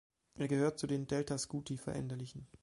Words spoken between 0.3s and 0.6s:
Er